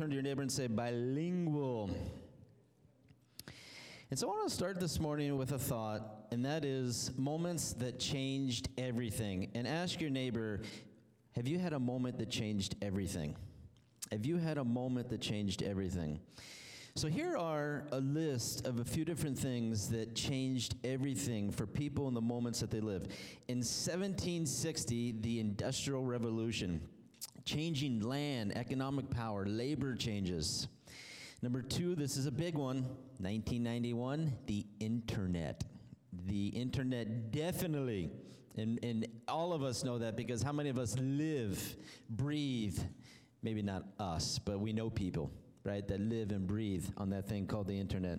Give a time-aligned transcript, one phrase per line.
[0.00, 1.90] turn to your neighbor and say bilingual.
[4.08, 7.74] And so I want to start this morning with a thought, and that is moments
[7.74, 9.50] that changed everything.
[9.54, 10.62] And ask your neighbor,
[11.36, 13.36] have you had a moment that changed everything?
[14.10, 16.18] Have you had a moment that changed everything?
[16.94, 22.08] So here are a list of a few different things that changed everything for people
[22.08, 23.02] in the moments that they live.
[23.48, 26.80] In 1760, the Industrial Revolution,
[27.44, 30.68] changing land, economic power, labor changes.
[31.42, 32.82] Number two, this is a big one
[33.18, 35.64] 1991, the internet.
[36.26, 38.10] The internet definitely,
[38.56, 41.76] and, and all of us know that because how many of us live,
[42.08, 42.78] breathe,
[43.42, 45.30] maybe not us, but we know people,
[45.64, 48.18] right, that live and breathe on that thing called the internet.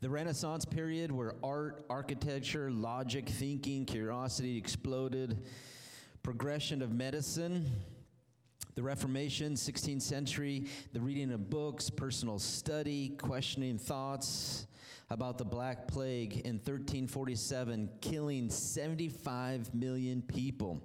[0.00, 5.42] The Renaissance period, where art, architecture, logic, thinking, curiosity exploded,
[6.22, 7.66] progression of medicine,
[8.74, 14.66] the Reformation, 16th century, the reading of books, personal study, questioning thoughts
[15.10, 20.82] about the Black Plague in 1347, killing 75 million people.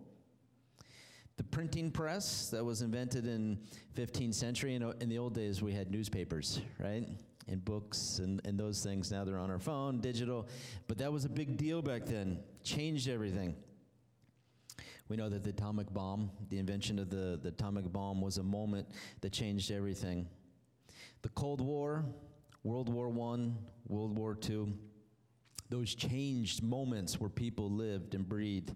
[1.36, 3.58] The printing press that was invented in
[3.96, 7.08] 15th century, in, in the old days we had newspapers, right?
[7.48, 9.12] And books and, and those things.
[9.12, 10.48] Now they're on our phone, digital.
[10.88, 12.40] But that was a big deal back then.
[12.64, 13.56] Changed everything.
[15.10, 18.44] We know that the atomic bomb, the invention of the, the atomic bomb, was a
[18.44, 18.88] moment
[19.22, 20.28] that changed everything.
[21.22, 22.06] The Cold War,
[22.64, 23.52] World War I,
[23.88, 24.74] World War II,
[25.70, 28.76] those changed moments where people lived and breathed.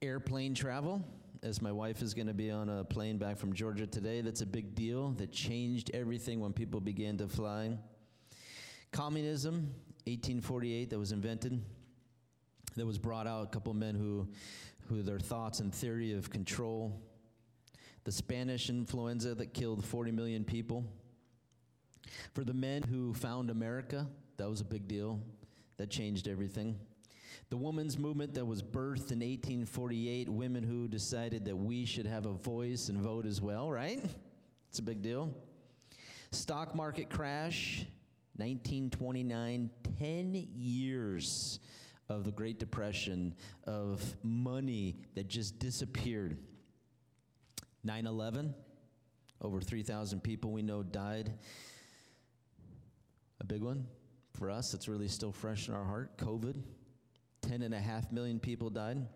[0.00, 1.04] Airplane travel,
[1.42, 4.40] as my wife is going to be on a plane back from Georgia today, that's
[4.40, 7.76] a big deal that changed everything when people began to fly.
[8.92, 9.74] Communism,
[10.06, 11.60] 1848, that was invented
[12.76, 14.28] that was brought out, a couple men who
[14.88, 17.00] who their thoughts and theory of control,
[18.04, 20.84] the Spanish influenza that killed 40 million people.
[22.34, 25.20] For the men who found America, that was a big deal.
[25.78, 26.78] That changed everything.
[27.50, 32.26] The women's movement that was birthed in 1848, women who decided that we should have
[32.26, 34.04] a voice and vote as well, right?
[34.68, 35.34] It's a big deal.
[36.30, 37.86] Stock market crash,
[38.36, 41.60] 1929, 10 years
[42.14, 46.38] of the Great Depression, of money that just disappeared.
[47.82, 48.54] 9 11,
[49.40, 51.32] over 3,000 people we know died.
[53.40, 53.86] A big one
[54.32, 56.16] for us, it's really still fresh in our heart.
[56.16, 56.56] COVID,
[57.42, 59.06] 10 and a half million people died,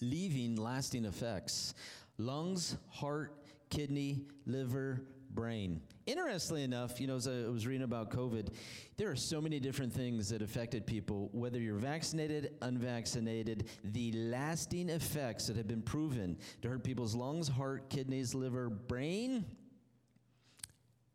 [0.00, 1.74] leaving lasting effects.
[2.18, 3.34] Lungs, heart,
[3.68, 5.02] kidney, liver,
[5.34, 5.80] brain.
[6.06, 8.48] Interestingly enough, you know, as I was reading about COVID,
[8.96, 14.88] there are so many different things that affected people, whether you're vaccinated, unvaccinated, the lasting
[14.88, 19.44] effects that have been proven to hurt people's lungs, heart, kidneys, liver, brain,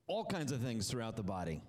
[0.08, 1.62] all kinds of things throughout the body,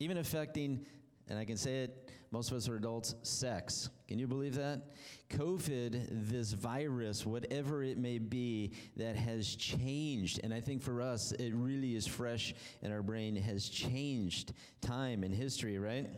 [0.00, 0.86] even affecting,
[1.28, 3.90] and I can say it, most of us are adults, sex.
[4.08, 4.86] Can you believe that?
[5.28, 10.40] COVID, this virus, whatever it may be, that has changed.
[10.42, 15.24] And I think for us, it really is fresh in our brain, has changed time
[15.24, 16.08] and history, right?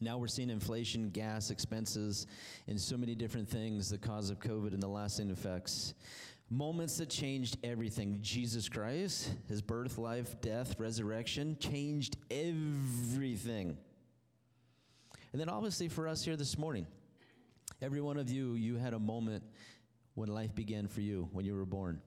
[0.00, 2.26] Now we're seeing inflation, gas expenses,
[2.66, 5.94] and so many different things, the cause of COVID and the lasting effects.
[6.50, 8.18] Moments that changed everything.
[8.20, 13.78] Jesus Christ, his birth, life, death, resurrection, changed everything.
[15.32, 16.86] And then obviously for us here this morning,
[17.80, 19.42] every one of you, you had a moment
[20.14, 22.00] when life began for you, when you were born.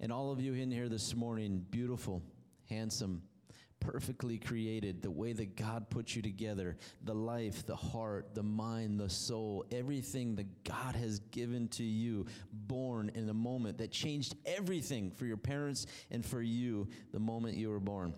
[0.00, 2.22] And all of you in here this morning, beautiful,
[2.68, 3.22] handsome,
[3.78, 8.98] perfectly created, the way that God put you together, the life, the heart, the mind,
[8.98, 14.34] the soul, everything that God has given to you, born in a moment that changed
[14.44, 18.12] everything for your parents and for you the moment you were born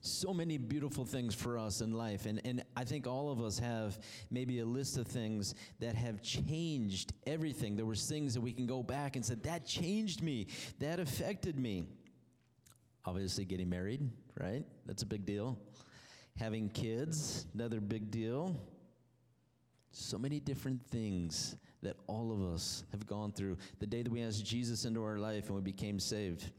[0.00, 2.26] so many beautiful things for us in life.
[2.26, 3.98] And, and I think all of us have
[4.30, 7.76] maybe a list of things that have changed everything.
[7.76, 10.46] There was things that we can go back and say, that changed me,
[10.78, 11.84] that affected me.
[13.04, 14.08] Obviously, getting married,
[14.38, 14.64] right?
[14.86, 15.58] That's a big deal.
[16.38, 18.56] Having kids, another big deal.
[19.92, 23.56] So many different things that all of us have gone through.
[23.78, 26.50] The day that we asked Jesus into our life and we became saved.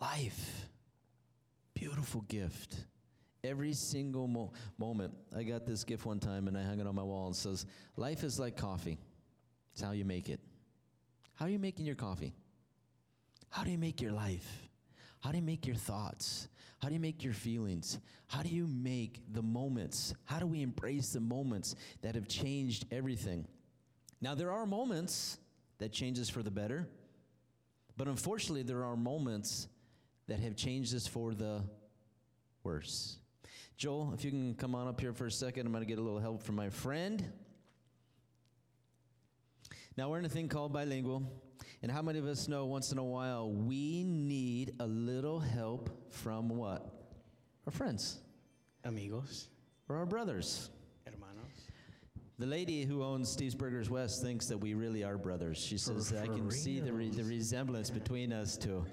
[0.00, 0.68] Life.
[1.74, 2.76] Beautiful gift.
[3.44, 5.14] Every single mo- moment.
[5.36, 7.66] I got this gift one time and I hung it on my wall and says,
[7.96, 8.98] Life is like coffee.
[9.72, 10.40] It's how you make it.
[11.34, 12.34] How are you making your coffee?
[13.50, 14.68] How do you make your life?
[15.20, 16.48] How do you make your thoughts?
[16.80, 17.98] How do you make your feelings?
[18.28, 20.14] How do you make the moments?
[20.24, 23.46] How do we embrace the moments that have changed everything?
[24.20, 25.38] Now, there are moments
[25.78, 26.88] that changes for the better.
[27.96, 29.68] But unfortunately, there are moments
[30.28, 31.62] that have changed us for the
[32.62, 33.18] worse.
[33.76, 35.98] Joel, if you can come on up here for a second, I'm going to get
[35.98, 37.24] a little help from my friend.
[39.96, 41.22] Now, we're in a thing called bilingual.
[41.82, 45.90] And how many of us know once in a while we need a little help
[46.10, 46.92] from what?
[47.66, 48.20] Our friends
[48.84, 49.48] amigos,
[49.88, 50.70] or our brothers.
[51.04, 51.52] hermanos.
[52.38, 55.58] The lady who owns Steve's Burgers West thinks that we really are brothers.
[55.58, 58.84] She says, I for can see the, re- the resemblance between us two.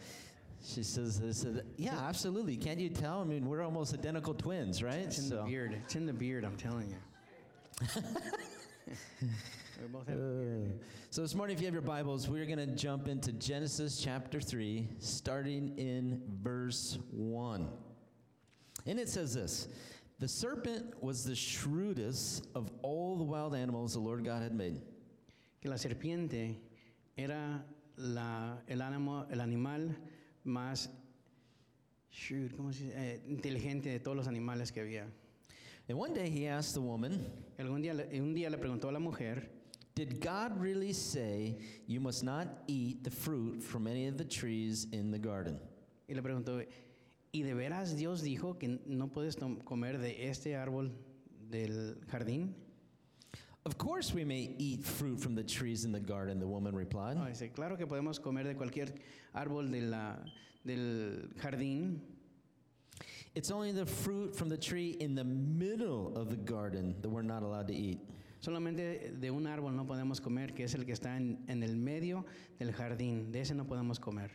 [0.65, 2.57] She says, I said, Yeah, absolutely.
[2.57, 3.21] Can't you tell?
[3.21, 4.95] I mean, we're almost identical twins, right?
[4.95, 5.77] It's in the beard.
[5.83, 6.97] It's in the beard, I'm telling you.
[9.21, 10.71] we both have uh,
[11.12, 14.41] So this morning, if you have your Bibles, we're going to jump into Genesis chapter
[14.41, 17.67] 3, starting in verse 1.
[18.88, 19.67] And it says this
[20.19, 24.81] The serpent was the shrewdest of all the wild animals the Lord God had made.
[25.62, 26.57] que la serpiente
[27.17, 27.63] era
[27.97, 29.95] la, el, ánimo, el animal
[30.45, 30.89] más
[32.12, 32.95] shrewd, ¿cómo se dice?
[32.97, 35.06] Eh, inteligente de todos los animales que había.
[35.88, 37.19] And one day he asked the woman,
[37.57, 39.51] Algún día, le- un día le preguntó a la mujer,
[39.95, 41.57] Did God really say
[41.88, 45.57] you must not eat the fruit from any of the trees in the garden?
[46.07, 46.62] y le preguntó,
[47.31, 50.91] ¿y de veras Dios dijo que no puedes tom- comer de este árbol
[51.50, 52.53] del jardín?
[53.65, 57.17] Of course we may eat fruit from the trees in the garden, the woman replied.
[57.17, 58.89] No, dice, claro que podemos comer de cualquier
[59.33, 60.17] árbol de la-
[60.65, 62.00] del jardín,
[63.33, 67.21] It's only the fruit from the tree in the middle of the garden that we're
[67.21, 68.00] not allowed to eat.
[68.41, 71.75] Solamente de un árbol no podemos comer, que es el que está en, en el
[71.75, 72.23] medio
[72.59, 73.31] del jardín.
[73.33, 74.29] De ese no podemos comer.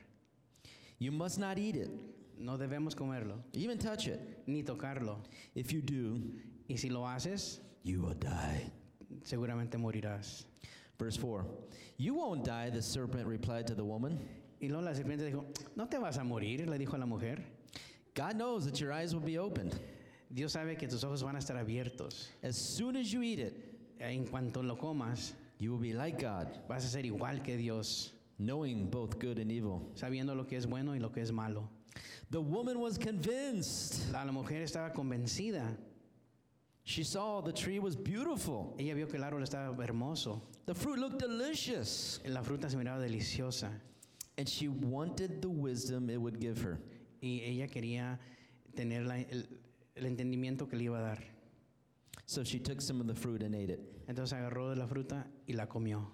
[0.98, 1.88] You must not eat it,
[2.36, 4.20] No debemos comerlo, even touch it.
[4.46, 5.22] ni tocarlo.
[5.54, 6.20] If you do,
[6.68, 8.70] Y si lo haces, you will die.
[9.22, 10.44] Seguramente morirás.
[10.99, 11.46] Verse 4
[11.96, 14.19] You won't die, the serpent replied to the woman.
[14.61, 15.44] Y luego la serpiente dijo,
[15.75, 17.43] no te vas a morir, le dijo a la mujer.
[18.14, 19.78] God knows that your eyes will be opened.
[20.32, 22.28] Dios sabe que tus ojos van a estar abiertos.
[22.43, 23.55] As soon as you eat it,
[23.99, 27.56] eh, En cuanto lo comas, you will be like God, vas a ser igual que
[27.56, 29.90] Dios, knowing both good and evil.
[29.94, 31.69] sabiendo lo que es bueno y lo que es malo.
[32.31, 34.12] The woman was convinced.
[34.12, 35.76] La, la mujer estaba convencida.
[36.84, 38.74] She saw the tree was beautiful.
[38.78, 40.42] Ella vio que el árbol estaba hermoso.
[40.66, 42.20] The fruit looked delicious.
[42.26, 43.70] La fruta se miraba deliciosa.
[44.38, 46.78] And she wanted the wisdom it would give her.
[47.22, 48.18] y ella quería
[48.74, 49.46] tener la- el,
[49.94, 51.18] el entendimiento que le iba a dar.
[52.26, 53.80] So she took some of the fruit and ate it.
[54.08, 56.06] Entonces agarró de la fruta y la comió.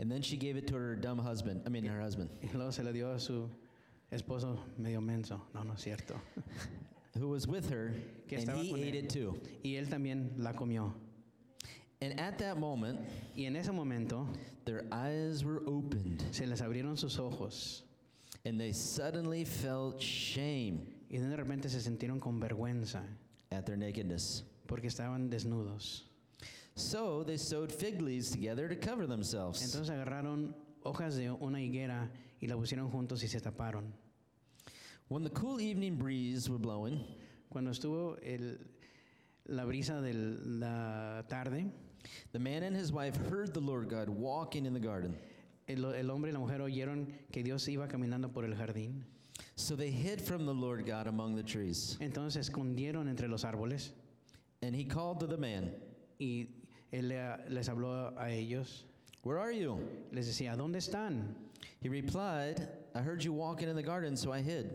[0.00, 1.62] And then she gave it to her dumb husband.
[1.66, 3.48] I mean, her husband, Y luego se la dio a su
[4.10, 5.42] esposo medio menso.
[5.52, 6.14] No, no es cierto.
[7.18, 7.94] who was with her,
[8.28, 9.04] Que and estaba he con ate él.
[9.04, 9.38] it too.
[9.64, 10.92] Y él también la comió.
[12.02, 13.00] And at that moment,
[13.36, 14.26] Y en ese momento
[14.64, 17.82] their eyes were opened, se les abrieron sus ojos
[18.46, 20.80] and they suddenly felt shame
[21.10, 23.02] y de repente se sintieron con vergüenza
[23.50, 24.42] at their nakedness.
[24.66, 26.02] porque estaban desnudos.
[26.76, 29.62] So they sewed fig leaves together to cover themselves.
[29.62, 32.10] Entonces agarraron hojas de una higuera
[32.40, 33.92] y la pusieron juntos y se taparon.
[35.08, 37.00] When the cool evening breeze was blowing,
[37.50, 38.58] Cuando estuvo el-
[39.46, 41.70] la brisa de la tarde,
[42.32, 45.16] the man and his wife heard the Lord God walking in the garden.
[45.68, 49.04] El, el hombre y la mujer oyeron que Dios iba caminando por el jardín.
[49.54, 51.96] So they hid from the Lord God among the trees.
[52.00, 53.92] Entonces escondieron entre los árboles
[54.62, 55.70] And he called to the man,
[56.18, 56.48] y
[56.92, 58.84] él le- les habló a ellos.
[59.22, 59.78] Where are you?
[60.10, 61.34] Les decía, ¿dónde están?
[61.80, 64.72] He replied, I heard you walking in the garden, so I hid.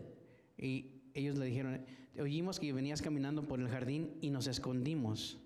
[0.60, 1.84] Y ellos le dijeron,
[2.18, 5.38] oímos que venías caminando por el jardín y nos escondimos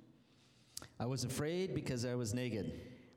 [0.99, 2.73] I was afraid because I was naked.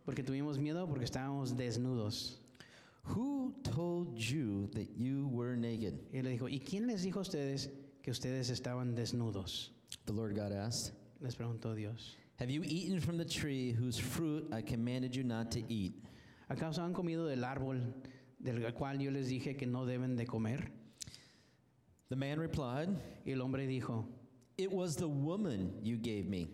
[0.07, 2.37] porque tuvimos miedo porque estábamos desnudos.
[3.03, 5.95] Who told you that you were naked?
[6.13, 7.69] Y le dijo, ¿y quién les dijo a ustedes
[8.01, 9.71] que ustedes estaban desnudos?
[10.05, 10.93] The Lord God asked.
[11.19, 12.15] Les preguntó Dios.
[12.39, 15.93] Have you eaten from the tree whose fruit I commanded you not to eat?
[16.49, 17.81] ¿Acaso han comido del árbol
[18.39, 20.71] del cual yo les dije que no deben de comer?
[22.09, 22.89] The man replied,
[23.25, 24.05] Y el hombre dijo,
[24.57, 26.47] It was the woman you gave me.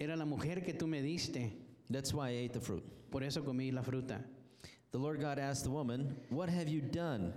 [0.00, 1.52] era la mujer que tú me diste,
[1.90, 2.82] That's why I ate the fruit.
[3.10, 4.20] por eso comí la fruta.
[4.92, 7.32] The Lord God asked the woman, What have you done?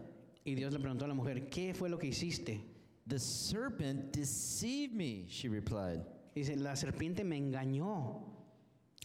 [0.46, 2.60] Y Dios le preguntó a la mujer, ¿qué fue lo que hiciste?
[3.08, 6.02] The serpent deceived me, she replied.
[6.36, 8.22] Dice, la serpiente me engañó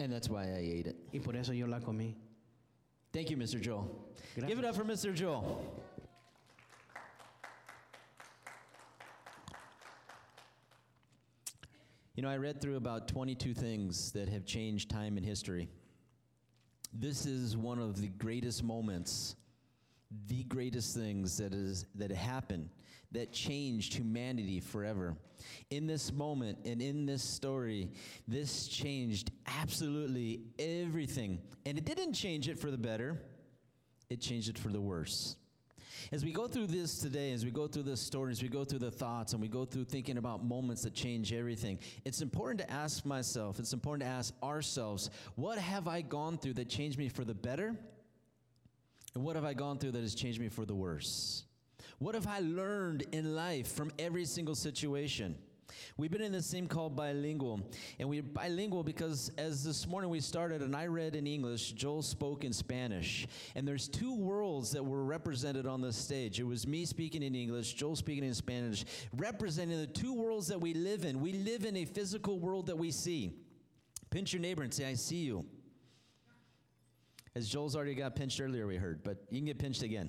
[0.00, 0.96] And that's why I ate it.
[1.12, 2.14] y por eso yo la comí.
[3.12, 3.61] Thank you, Mr.
[3.61, 3.88] Joel.
[4.37, 4.49] Gracias.
[4.49, 5.14] Give it up for Mr.
[5.14, 5.61] Joel.
[12.14, 15.68] You know, I read through about 22 things that have changed time in history.
[16.92, 19.35] This is one of the greatest moments,
[20.28, 22.71] the greatest things that is that happened
[23.11, 25.16] that changed humanity forever.
[25.71, 27.90] In this moment and in this story,
[28.28, 31.40] this changed absolutely everything.
[31.66, 33.21] And it didn't change it for the better,
[34.09, 35.37] it changed it for the worse.
[36.12, 38.80] As we go through this today, as we go through the stories, we go through
[38.80, 42.70] the thoughts, and we go through thinking about moments that change everything, it's important to
[42.70, 47.08] ask myself, it's important to ask ourselves, what have I gone through that changed me
[47.08, 47.75] for the better?
[49.14, 51.44] And what have I gone through that has changed me for the worse?
[51.99, 55.37] What have I learned in life from every single situation?
[55.96, 57.60] We've been in this thing called bilingual,
[57.98, 62.02] and we're bilingual because as this morning we started and I read in English, Joel
[62.02, 66.40] spoke in Spanish, and there's two worlds that were represented on this stage.
[66.40, 68.84] It was me speaking in English, Joel speaking in Spanish,
[69.16, 71.20] representing the two worlds that we live in.
[71.20, 73.32] We live in a physical world that we see.
[74.10, 75.46] Pinch your neighbor and say, "I see you."
[77.34, 80.08] As Joel's already got pinched earlier, we heard, but you can get pinched again.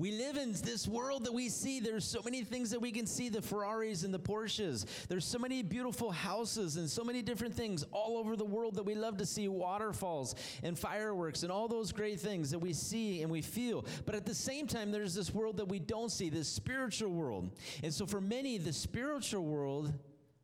[0.00, 1.78] We live in this world that we see.
[1.78, 4.86] There's so many things that we can see the Ferraris and the Porsches.
[5.08, 8.82] There's so many beautiful houses and so many different things all over the world that
[8.82, 13.20] we love to see waterfalls and fireworks and all those great things that we see
[13.20, 13.84] and we feel.
[14.06, 17.50] But at the same time, there's this world that we don't see, this spiritual world.
[17.82, 19.92] And so for many, the spiritual world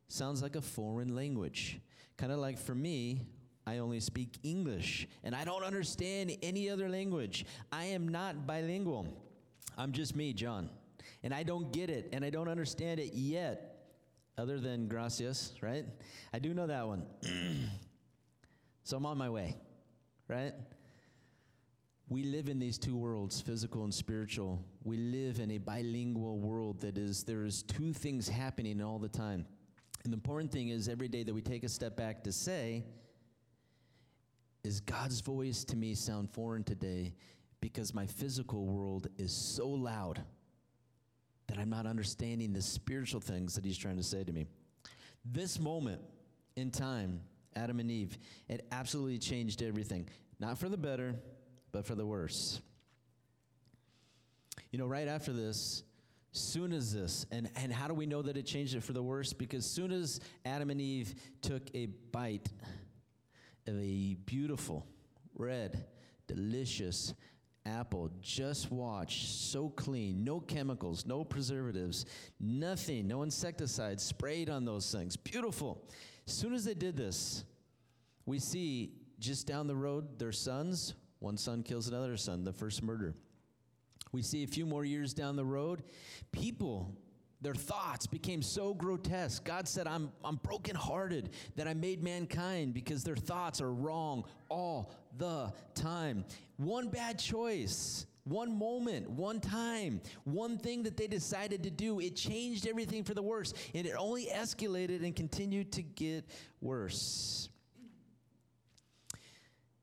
[0.08, 1.80] sounds like a foreign language.
[2.18, 3.22] Kind of like for me,
[3.66, 7.46] I only speak English and I don't understand any other language.
[7.72, 9.22] I am not bilingual.
[9.76, 10.70] I'm just me, John.
[11.22, 13.86] And I don't get it and I don't understand it yet,
[14.38, 15.84] other than gracias, right?
[16.32, 17.04] I do know that one.
[18.84, 19.56] so I'm on my way,
[20.28, 20.52] right?
[22.08, 24.64] We live in these two worlds, physical and spiritual.
[24.84, 29.08] We live in a bilingual world that is, there is two things happening all the
[29.08, 29.44] time.
[30.04, 32.84] And the important thing is every day that we take a step back to say,
[34.62, 37.14] is God's voice to me sound foreign today?
[37.60, 40.22] Because my physical world is so loud
[41.48, 44.46] that I'm not understanding the spiritual things that he's trying to say to me.
[45.24, 46.00] This moment
[46.56, 47.20] in time,
[47.54, 50.08] Adam and Eve, it absolutely changed everything.
[50.38, 51.14] Not for the better,
[51.72, 52.60] but for the worse.
[54.70, 55.82] You know, right after this,
[56.32, 59.02] soon as this, and, and how do we know that it changed it for the
[59.02, 59.32] worse?
[59.32, 62.48] Because soon as Adam and Eve took a bite
[63.66, 64.86] of a beautiful,
[65.34, 65.86] red,
[66.26, 67.14] delicious
[67.66, 72.06] apple, just watch, so clean, no chemicals, no preservatives,
[72.40, 75.16] nothing, no insecticides sprayed on those things.
[75.16, 75.82] Beautiful.
[76.26, 77.44] As soon as they did this,
[78.24, 82.82] we see just down the road their sons, one son kills another son, the first
[82.82, 83.14] murder.
[84.12, 85.82] We see a few more years down the road,
[86.32, 86.96] people
[87.42, 89.44] their thoughts became so grotesque.
[89.44, 94.92] God said, I'm, I'm brokenhearted that I made mankind because their thoughts are wrong all
[95.18, 96.24] the time.
[96.56, 102.16] One bad choice, one moment, one time, one thing that they decided to do, it
[102.16, 103.52] changed everything for the worse.
[103.74, 106.24] And it only escalated and continued to get
[106.60, 107.48] worse.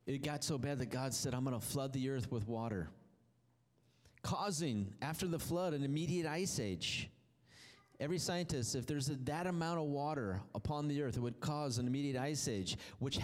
[0.05, 2.89] It got so bad that God said, I'm going to flood the earth with water,
[4.21, 7.09] causing, after the flood, an immediate ice age.
[7.99, 11.77] Every scientist, if there's a, that amount of water upon the earth, it would cause
[11.77, 13.17] an immediate ice age, which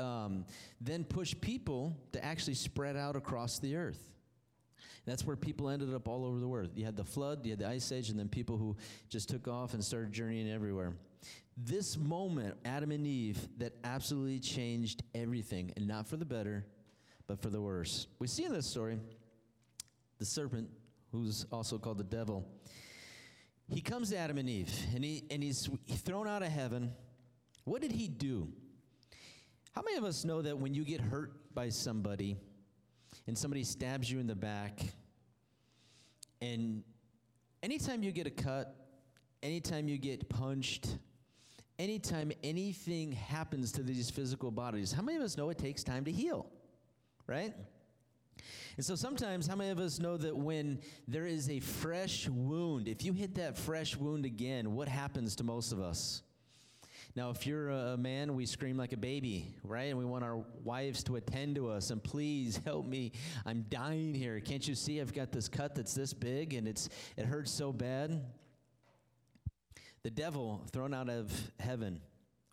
[0.00, 0.44] um,
[0.80, 4.08] then pushed people to actually spread out across the earth.
[5.06, 6.70] That's where people ended up all over the world.
[6.74, 8.76] You had the flood, you had the ice age, and then people who
[9.08, 10.94] just took off and started journeying everywhere.
[11.56, 16.64] This moment, Adam and Eve, that absolutely changed everything, and not for the better,
[17.26, 18.06] but for the worse.
[18.18, 18.98] We see in this story
[20.18, 20.68] the serpent,
[21.12, 22.46] who's also called the devil
[23.70, 26.92] he comes to Adam and Eve, and, he, and he's thrown out of heaven.
[27.64, 28.48] What did he do?
[29.72, 32.36] How many of us know that when you get hurt by somebody
[33.26, 34.80] and somebody stabs you in the back,
[36.40, 36.82] and
[37.62, 38.74] anytime you get a cut,
[39.42, 40.98] anytime you get punched,
[41.78, 46.04] anytime anything happens to these physical bodies, how many of us know it takes time
[46.04, 46.46] to heal?
[47.26, 47.54] Right?
[48.76, 52.88] And so sometimes, how many of us know that when there is a fresh wound,
[52.88, 56.22] if you hit that fresh wound again, what happens to most of us?
[57.16, 59.88] Now, if you're a man, we scream like a baby, right?
[59.88, 63.12] And we want our wives to attend to us and please help me.
[63.44, 64.38] I'm dying here.
[64.40, 67.72] Can't you see I've got this cut that's this big and it's it hurts so
[67.72, 68.22] bad?
[70.02, 72.00] The devil thrown out of heaven.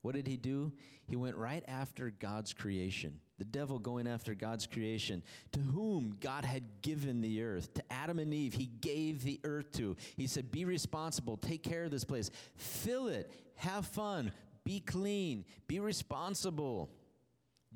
[0.01, 0.73] What did he do?
[1.05, 5.21] He went right after God's creation the devil going after God's creation,
[5.51, 7.73] to whom God had given the earth.
[7.75, 9.95] To Adam and Eve, he gave the earth to.
[10.15, 14.31] He said, Be responsible, take care of this place, fill it, have fun,
[14.67, 16.89] be clean, be responsible.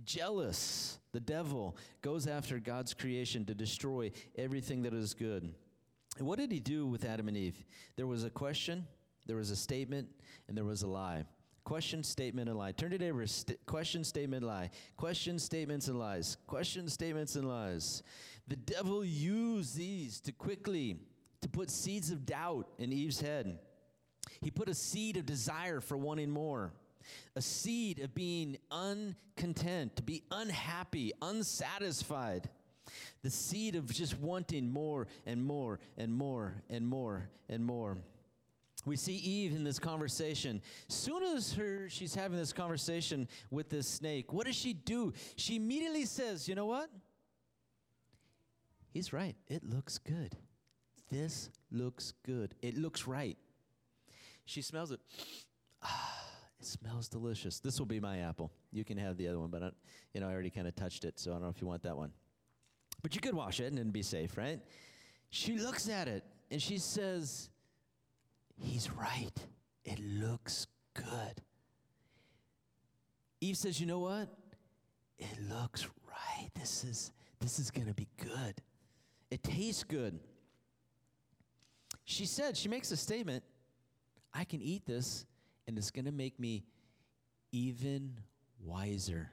[0.03, 0.98] jealous.
[1.13, 5.53] The devil goes after God's creation to destroy everything that is good.
[6.17, 7.63] And what did he do with Adam and Eve?
[7.95, 8.86] There was a question,
[9.25, 10.10] there was a statement,
[10.50, 11.24] and there was a lie.
[11.63, 12.74] Question, statement, and lie.
[12.74, 13.25] Turn it over.
[13.25, 14.69] St- question, statement, lie.
[14.98, 16.36] Question, statements, and lies.
[16.45, 18.03] Question, statements, and lies.
[18.48, 20.98] The devil used these to quickly
[21.41, 23.60] to put seeds of doubt in Eve's head.
[24.41, 26.74] He put a seed of desire for wanting more,
[27.36, 32.50] a seed of being uncontent, to be unhappy, unsatisfied,
[33.24, 37.98] the seed of just wanting more and more and more and more and more.
[38.86, 40.62] We see Eve in this conversation.
[40.88, 45.13] Soon as her she's having this conversation with this snake, what does she do?
[45.36, 46.89] She immediately says, "You know what?
[48.89, 49.36] He's right.
[49.48, 50.36] It looks good.
[51.10, 52.55] This looks good.
[52.62, 53.38] It looks right."
[54.46, 55.00] She smells it.
[55.84, 56.21] Ah.
[56.62, 57.60] It smells delicious.
[57.60, 58.51] This will be my apple.
[58.72, 59.72] You can have the other one, but I,
[60.13, 61.82] you know I already kind of touched it, so I don't know if you want
[61.82, 62.12] that one.
[63.01, 64.60] But you could wash it and be safe, right?
[65.32, 67.50] She looks at it and she says,
[68.60, 69.34] He's right.
[69.84, 71.41] It looks good.
[73.39, 74.30] Eve says, "You know what?
[75.18, 76.51] It looks right.
[76.53, 78.62] This is this is going to be good.
[79.32, 80.20] It tastes good."
[82.06, 83.44] She said, she makes a statement,
[84.32, 85.25] "I can eat this
[85.72, 86.63] and it's going to make me
[87.51, 88.18] even
[88.63, 89.32] wiser."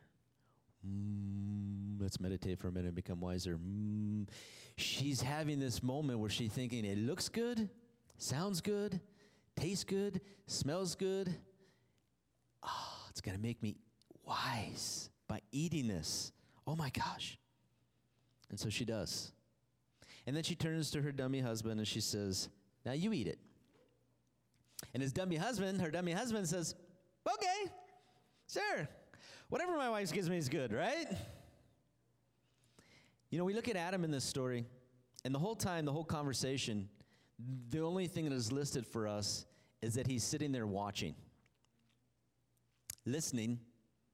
[0.87, 3.59] Mm, let's meditate for a minute and become wiser.
[3.59, 4.29] Mm.
[4.77, 7.69] She's having this moment where she's thinking, it looks good,
[8.17, 9.01] sounds good,
[9.57, 11.35] tastes good, smells good.
[12.63, 13.77] Oh, it's going to make me
[14.25, 16.33] wise by eating this.
[16.67, 17.39] Oh my gosh.
[18.51, 19.33] And so she does.
[20.27, 22.49] And then she turns to her dummy husband and she says,
[22.85, 23.39] Now you eat it.
[24.95, 26.75] And his dummy husband, her dummy husband says,
[27.27, 27.73] Okay,
[28.51, 28.89] sure.
[29.49, 31.07] Whatever my wife gives me is good, right?
[33.31, 34.65] You know, we look at Adam in this story,
[35.25, 36.89] and the whole time, the whole conversation,
[37.69, 39.45] the only thing that is listed for us
[39.83, 41.15] is that he's sitting there watching,
[43.05, 43.61] listening,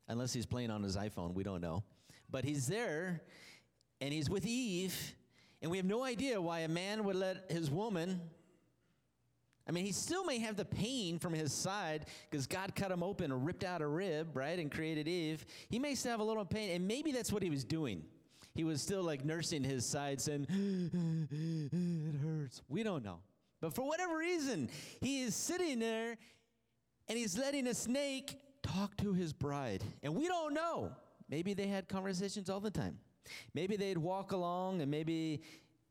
[0.08, 1.84] unless he's playing on his iPhone, we don't know.
[2.30, 3.22] But he's there,
[4.00, 5.14] and he's with Eve,
[5.62, 8.20] and we have no idea why a man would let his woman.
[9.66, 13.02] I mean, he still may have the pain from his side because God cut him
[13.02, 15.46] open and ripped out a rib, right, and created Eve.
[15.70, 18.04] He may still have a little pain, and maybe that's what he was doing.
[18.54, 20.46] He was still like nursing his side, saying,
[21.72, 22.62] It hurts.
[22.68, 23.20] We don't know.
[23.60, 24.68] But for whatever reason,
[25.00, 26.18] he is sitting there
[27.08, 29.82] and he's letting a snake talk to his bride.
[30.02, 30.92] And we don't know.
[31.28, 32.98] Maybe they had conversations all the time.
[33.54, 35.42] Maybe they'd walk along and maybe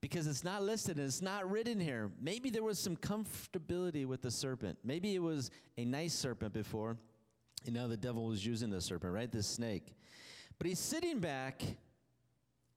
[0.04, 4.22] because it's not listed and it's not written here, maybe there was some comfortability with
[4.22, 4.78] the serpent.
[4.84, 6.98] Maybe it was a nice serpent before,
[7.66, 9.32] and now the devil was using the serpent, right?
[9.32, 9.96] This snake.
[10.58, 11.78] But he's sitting back and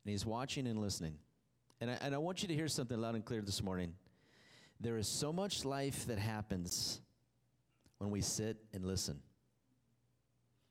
[0.04, 1.16] he's watching and listening.
[1.80, 3.94] And I, and I want you to hear something loud and clear this morning.
[4.78, 7.00] There is so much life that happens
[7.98, 9.18] when we sit and listen.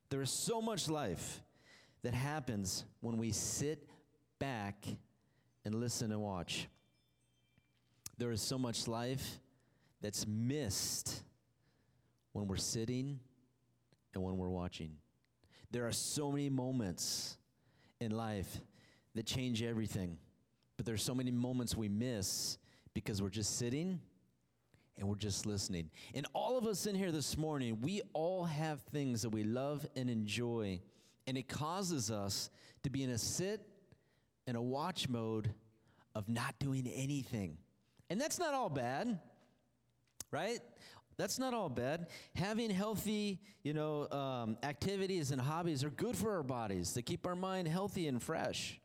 [0.10, 1.42] There is so much life
[2.04, 3.90] that happens when we sit
[4.40, 4.86] back
[5.66, 6.68] and listen and watch.
[8.18, 9.40] There is so much life
[10.02, 11.24] that's missed
[12.32, 13.20] when we're sitting
[14.14, 14.92] and when we're watching.
[15.72, 17.38] There are so many moments
[18.00, 18.62] in life
[19.16, 20.18] that change everything,
[20.78, 22.58] but there's so many moments we miss
[22.94, 24.00] because we're just sitting
[24.98, 25.90] and we're just listening.
[26.14, 29.86] And all of us in here this morning, we all have things that we love
[29.96, 30.80] and enjoy,
[31.28, 32.50] and it causes us
[32.84, 33.62] to be in a sit
[34.48, 35.54] and a watch mode
[36.14, 37.58] of not doing anything.
[38.10, 39.20] And that's not all bad,
[40.32, 40.60] right?
[41.18, 42.08] That's not all bad.
[42.36, 46.94] Having healthy, you know, um, activities and hobbies are good for our bodies.
[46.94, 48.80] They keep our mind healthy and fresh.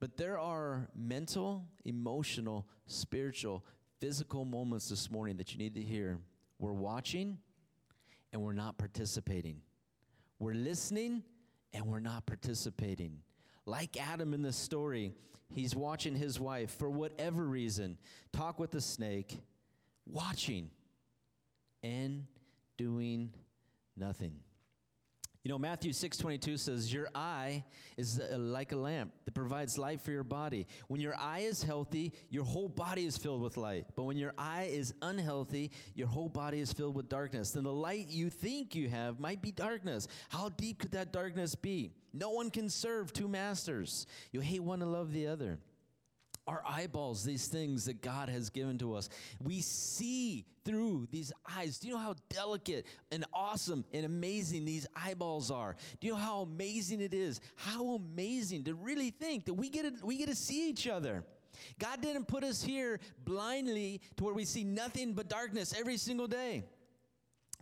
[0.00, 3.64] But there are mental, emotional, spiritual,
[4.00, 6.18] physical moments this morning that you need to hear.
[6.58, 7.38] We're watching
[8.32, 9.60] and we're not participating.
[10.38, 11.22] We're listening
[11.72, 13.18] and we're not participating.
[13.66, 15.14] Like Adam in this story,
[15.50, 17.98] he's watching his wife for whatever reason
[18.32, 19.38] talk with the snake,
[20.06, 20.70] watching
[21.82, 22.26] and
[22.76, 23.32] doing
[23.96, 24.40] nothing.
[25.44, 27.64] You know, Matthew 6:22 says, "Your eye
[27.98, 30.66] is uh, like a lamp that provides light for your body.
[30.88, 33.84] When your eye is healthy, your whole body is filled with light.
[33.94, 37.50] But when your eye is unhealthy, your whole body is filled with darkness.
[37.50, 40.08] Then the light you think you have might be darkness.
[40.30, 41.92] How deep could that darkness be?
[42.14, 44.06] No one can serve two masters.
[44.32, 45.58] You hate one and love the other.
[46.46, 49.08] Our eyeballs, these things that God has given to us.
[49.42, 51.78] We see through these eyes.
[51.78, 55.76] Do you know how delicate and awesome and amazing these eyeballs are?
[56.00, 57.40] Do you know how amazing it is?
[57.56, 61.24] How amazing to really think that we get to, we get to see each other.
[61.78, 66.26] God didn't put us here blindly to where we see nothing but darkness every single
[66.26, 66.64] day.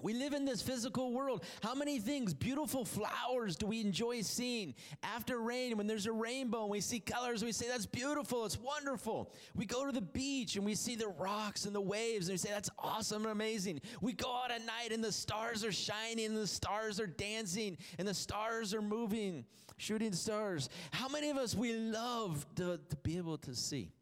[0.02, 1.44] We live in this physical world.
[1.62, 6.62] How many things, beautiful flowers, do we enjoy seeing after rain when there's a rainbow
[6.62, 7.44] and we see colors?
[7.44, 9.32] We say, That's beautiful, it's wonderful.
[9.54, 12.38] We go to the beach and we see the rocks and the waves and we
[12.38, 13.80] say, That's awesome and amazing.
[14.00, 17.78] We go out at night and the stars are shining and the stars are dancing
[17.98, 19.44] and the stars are moving,
[19.76, 20.68] shooting stars.
[20.90, 23.92] How many of us we love to, to be able to see?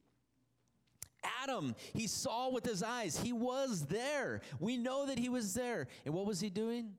[1.42, 3.18] Adam, he saw with his eyes.
[3.18, 4.40] He was there.
[4.58, 5.86] We know that he was there.
[6.04, 6.92] And what was he doing?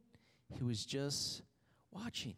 [0.57, 1.41] He was just
[1.91, 2.35] watching.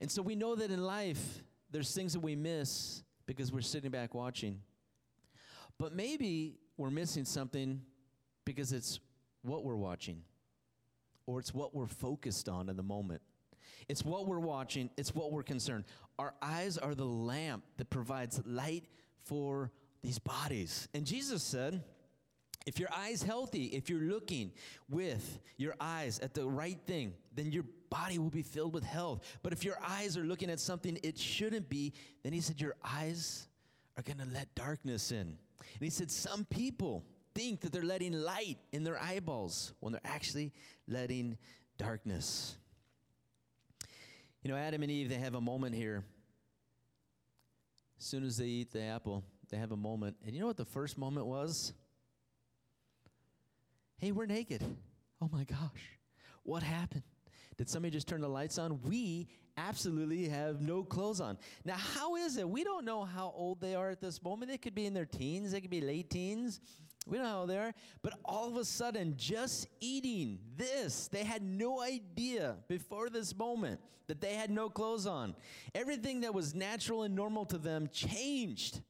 [0.00, 3.90] And so we know that in life, there's things that we miss because we're sitting
[3.90, 4.60] back watching.
[5.78, 7.82] But maybe we're missing something
[8.44, 9.00] because it's
[9.42, 10.22] what we're watching
[11.26, 13.20] or it's what we're focused on in the moment.
[13.88, 15.84] It's what we're watching, it's what we're concerned.
[16.18, 18.84] Our eyes are the lamp that provides light
[19.24, 19.70] for
[20.02, 20.88] these bodies.
[20.94, 21.82] And Jesus said,
[22.66, 24.52] if your eye's healthy, if you're looking
[24.90, 29.24] with your eyes at the right thing, then your body will be filled with health.
[29.42, 32.76] But if your eyes are looking at something it shouldn't be, then he said your
[32.84, 33.48] eyes
[33.96, 35.18] are going to let darkness in.
[35.18, 40.00] And he said some people think that they're letting light in their eyeballs when they're
[40.04, 40.52] actually
[40.86, 41.38] letting
[41.78, 42.56] darkness.
[44.42, 46.04] You know, Adam and Eve, they have a moment here.
[47.98, 50.16] As soon as they eat the apple, they have a moment.
[50.24, 51.72] And you know what the first moment was?
[53.98, 54.62] Hey, we're naked.
[55.20, 55.98] Oh my gosh.
[56.44, 57.02] What happened?
[57.56, 58.80] Did somebody just turn the lights on?
[58.82, 61.36] We absolutely have no clothes on.
[61.64, 62.48] Now, how is it?
[62.48, 64.50] We don't know how old they are at this moment.
[64.50, 66.60] They could be in their teens, they could be late teens.
[67.06, 67.74] We don't know how they are.
[68.02, 73.80] But all of a sudden, just eating this, they had no idea before this moment
[74.08, 75.34] that they had no clothes on.
[75.74, 78.82] Everything that was natural and normal to them changed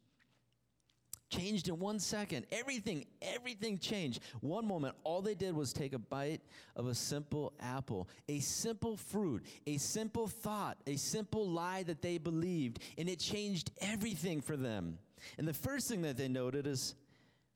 [1.28, 2.46] changed in one second.
[2.50, 4.20] Everything, everything changed.
[4.40, 6.40] One moment, all they did was take a bite
[6.76, 12.18] of a simple apple, a simple fruit, a simple thought, a simple lie that they
[12.18, 14.98] believed, and it changed everything for them.
[15.36, 16.94] And the first thing that they noted is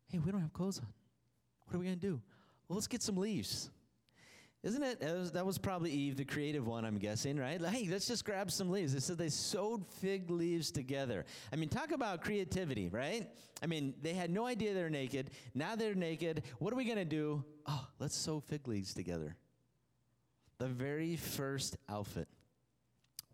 [0.09, 0.87] hey, we don't have clothes on.
[1.67, 2.21] What are we going to do?
[2.69, 3.71] Well, let's get some leaves.
[4.62, 5.01] Isn't it?
[5.33, 7.61] That was probably Eve, the creative one, I'm guessing, right?
[7.61, 8.94] Like, hey, let's just grab some leaves.
[8.94, 11.25] They said they sewed fig leaves together.
[11.53, 13.29] I mean, talk about creativity, right?
[13.61, 15.31] I mean, they had no idea they're naked.
[15.53, 16.44] Now they're naked.
[16.61, 17.44] What are we going to do?
[17.66, 19.35] Oh, let's sew fig leaves together.
[20.59, 22.29] The very first outfit.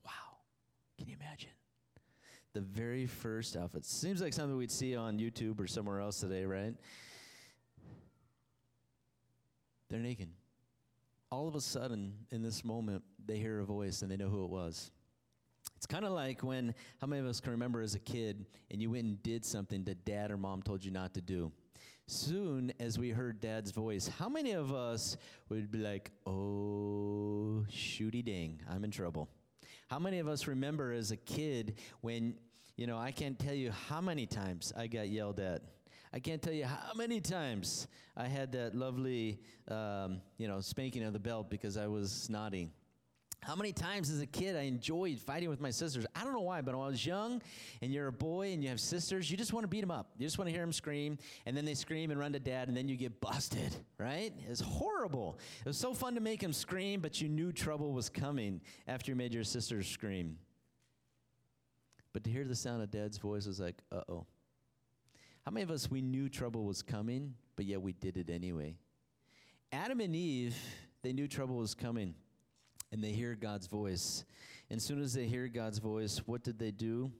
[0.06, 0.38] Wow.
[0.96, 1.50] Can you imagine?
[2.54, 3.84] The very first outfit.
[3.84, 6.72] Seems like something we'd see on YouTube or somewhere else today, right?
[9.90, 10.30] They're naked
[11.30, 14.44] all of a sudden, in this moment, they hear a voice and they know who
[14.44, 14.90] it was.
[15.76, 18.80] It's kind of like when, how many of us can remember as a kid and
[18.80, 21.52] you went and did something that dad or mom told you not to do?
[22.06, 25.18] Soon as we heard dad's voice, how many of us
[25.50, 29.28] would be like, oh, shooty ding, I'm in trouble?
[29.88, 32.34] How many of us remember as a kid when,
[32.76, 35.62] you know, I can't tell you how many times I got yelled at
[36.12, 41.02] I can't tell you how many times I had that lovely, um, you know, spanking
[41.02, 42.70] of the belt because I was naughty.
[43.40, 46.04] How many times as a kid I enjoyed fighting with my sisters?
[46.14, 47.40] I don't know why, but when I was young
[47.80, 50.10] and you're a boy and you have sisters, you just want to beat them up.
[50.18, 52.68] You just want to hear them scream, and then they scream and run to dad,
[52.68, 54.32] and then you get busted, right?
[54.48, 55.38] It's horrible.
[55.60, 59.12] It was so fun to make them scream, but you knew trouble was coming after
[59.12, 60.38] you made your sisters scream.
[62.12, 64.26] But to hear the sound of dad's voice was like, uh oh.
[65.48, 68.76] How many of us, we knew trouble was coming, but yet we did it anyway?
[69.72, 70.54] Adam and Eve,
[71.00, 72.14] they knew trouble was coming,
[72.92, 74.26] and they hear God's voice.
[74.68, 77.10] And as soon as they hear God's voice, what did they do?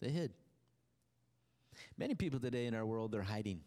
[0.00, 0.34] They hid.
[1.98, 3.62] Many people today in our world, they're hiding.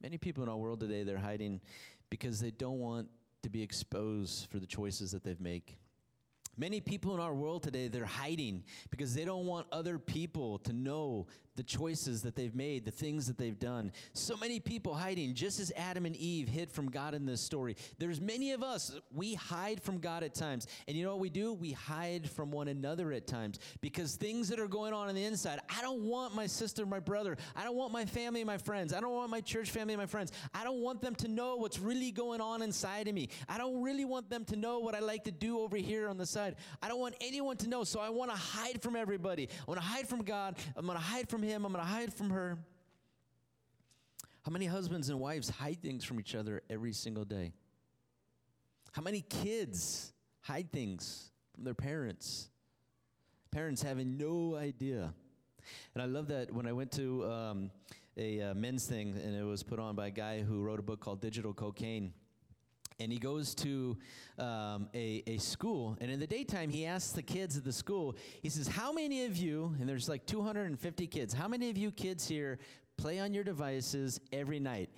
[0.00, 1.60] Many people in our world today, they're hiding
[2.08, 3.08] because they don't want
[3.42, 5.74] to be exposed for the choices that they've made.
[6.58, 10.72] Many people in our world today, they're hiding because they don't want other people to
[10.72, 13.90] know the choices that they've made, the things that they've done.
[14.12, 17.76] So many people hiding, just as Adam and Eve hid from God in this story.
[17.98, 20.68] There's many of us, we hide from God at times.
[20.86, 21.52] And you know what we do?
[21.52, 25.24] We hide from one another at times because things that are going on on the
[25.24, 28.94] inside, I don't want my sister, my brother, I don't want my family, my friends,
[28.94, 31.80] I don't want my church family, my friends, I don't want them to know what's
[31.80, 33.30] really going on inside of me.
[33.48, 36.18] I don't really want them to know what I like to do over here on
[36.18, 36.54] the side.
[36.80, 39.48] I don't want anyone to know, so I want to hide from everybody.
[39.50, 40.56] I want to hide from God.
[40.76, 41.47] I'm going to hide from him.
[41.54, 42.58] I'm going to hide from her.
[44.44, 47.52] How many husbands and wives hide things from each other every single day?
[48.92, 52.48] How many kids hide things from their parents?
[53.50, 55.12] Parents having no idea.
[55.94, 57.70] And I love that when I went to um,
[58.16, 60.82] a uh, men's thing, and it was put on by a guy who wrote a
[60.82, 62.12] book called Digital Cocaine
[63.00, 63.96] and he goes to
[64.38, 65.96] um, a, a school.
[66.00, 69.24] And in the daytime he asks the kids at the school he says how many
[69.24, 72.58] of you and there's like 250 kids how many of you kids here
[72.96, 74.90] play on your devices every night?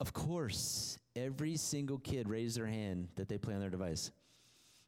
[0.00, 4.10] Of course every single kid raised their hand that they play on their device.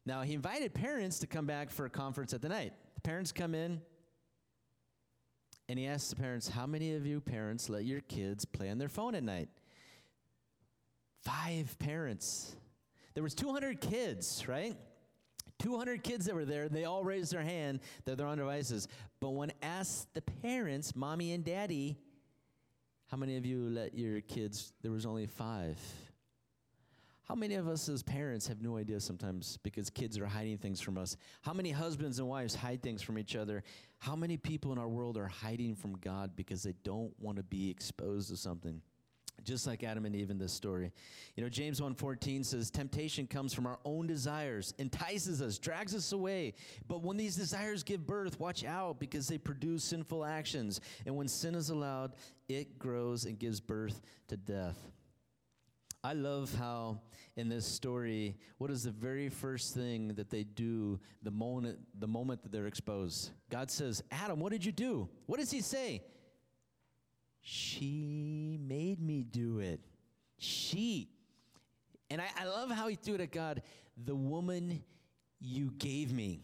[0.05, 2.73] Now he invited parents to come back for a conference at the night.
[2.95, 3.81] The parents come in
[5.69, 8.77] and he asks the parents how many of you parents let your kids play on
[8.77, 9.49] their phone at night
[11.27, 12.55] five parents.
[13.13, 14.75] There was 200 kids, right?
[15.59, 18.87] 200 kids that were there, they all raised their hand that they're on devices.
[19.19, 21.97] But when asked the parents, mommy and daddy,
[23.09, 25.79] how many of you let your kids, there was only five.
[27.23, 30.79] How many of us as parents have no idea sometimes because kids are hiding things
[30.79, 31.17] from us?
[31.41, 33.63] How many husbands and wives hide things from each other?
[33.97, 37.43] How many people in our world are hiding from God because they don't want to
[37.43, 38.81] be exposed to something?
[39.47, 40.91] Just like Adam and Eve in this story.
[41.35, 46.11] You know, James 1:14 says temptation comes from our own desires, entices us, drags us
[46.11, 46.53] away.
[46.87, 50.81] But when these desires give birth, watch out because they produce sinful actions.
[51.05, 52.13] And when sin is allowed,
[52.49, 54.77] it grows and gives birth to death.
[56.03, 56.99] I love how
[57.37, 62.07] in this story, what is the very first thing that they do the moment the
[62.07, 63.31] moment that they're exposed?
[63.49, 66.03] God says, "Adam, what did you do?" What does he say?
[67.49, 69.79] She made me do it.
[70.37, 71.07] She.
[72.09, 73.61] And I, I love how he threw it at God,
[74.03, 74.83] the woman
[75.39, 76.41] you gave me.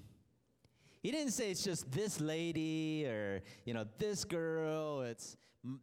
[1.02, 5.36] He didn't say it's just this lady or, you know, this girl, it's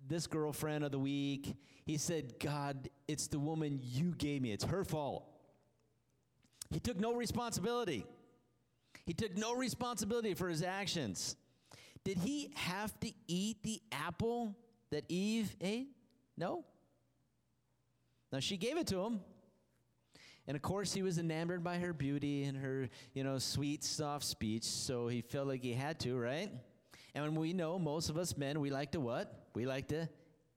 [0.08, 1.54] this girlfriend of the week.
[1.84, 4.52] He said, God, it's the woman you gave me.
[4.52, 5.28] It's her fault.
[6.70, 8.06] He took no responsibility.
[9.04, 11.36] He took no responsibility for his actions.
[12.04, 14.56] Did he have to eat the apple
[14.90, 15.88] that Eve ate?
[16.36, 16.64] No.
[18.32, 19.20] Now she gave it to him.
[20.46, 24.24] And of course, he was enamored by her beauty and her, you know, sweet, soft
[24.24, 26.50] speech, so he felt like he had to, right?
[27.14, 29.48] And we know most of us men, we like to what?
[29.54, 30.08] We like to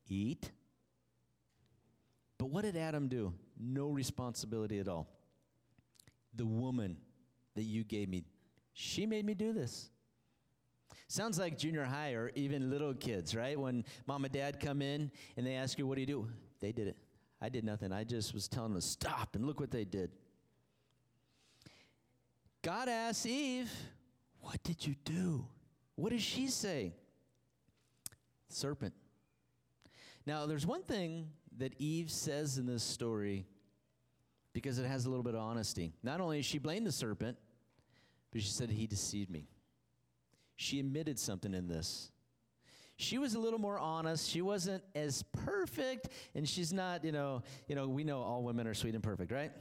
[0.08, 0.52] eat.
[2.38, 3.34] But what did Adam do?
[3.60, 5.08] No responsibility at all.
[6.36, 6.98] The woman
[7.56, 8.24] that you gave me,
[8.74, 9.90] she made me do this.
[11.14, 13.60] Sounds like junior high or even little kids, right?
[13.60, 16.28] When mom and dad come in and they ask you, What do you do?
[16.60, 16.98] They did it.
[17.40, 17.92] I did nothing.
[17.92, 20.10] I just was telling them, to Stop, and look what they did.
[22.64, 23.72] God asked Eve,
[24.40, 25.46] What did you do?
[25.94, 26.96] What does she say?
[28.50, 28.96] Serpent.
[30.26, 33.46] Now, there's one thing that Eve says in this story
[34.52, 35.94] because it has a little bit of honesty.
[36.02, 37.38] Not only is she blamed the serpent,
[38.32, 39.46] but she said, He deceived me
[40.64, 42.10] she admitted something in this.
[42.96, 44.30] She was a little more honest.
[44.30, 48.66] She wasn't as perfect, and she's not, you know, you know, we know all women
[48.66, 49.52] are sweet and perfect, right?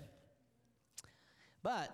[1.62, 1.91] But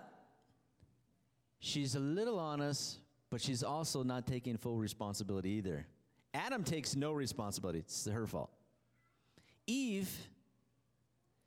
[1.59, 2.99] she's a little honest,
[3.31, 5.87] but she's also not taking full responsibility either.
[6.33, 7.79] Adam takes no responsibility.
[7.79, 8.51] It's her fault.
[9.65, 10.09] Eve,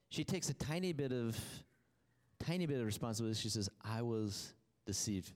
[0.09, 1.39] she takes a tiny bit of
[2.41, 3.39] tiny bit of responsibility.
[3.39, 4.53] She says, "I was
[4.85, 5.33] deceived."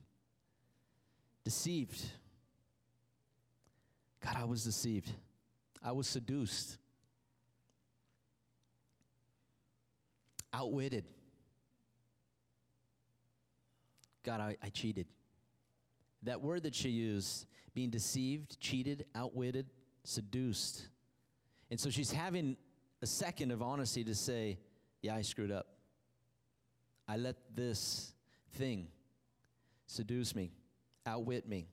[1.47, 2.03] Deceived.
[4.21, 5.09] God, I was deceived.
[5.81, 6.77] I was seduced,
[10.53, 11.05] outwitted.
[14.25, 15.07] God, I, I cheated.
[16.23, 19.67] That word that she used, being deceived, cheated, outwitted,
[20.03, 20.85] seduced.
[21.71, 22.57] And so she's having
[23.01, 24.59] a second of honesty to say,
[25.01, 25.67] Yeah, I screwed up.
[27.07, 28.11] I let this
[28.57, 28.89] thing
[29.85, 30.51] seduce me
[31.07, 31.67] outwit me,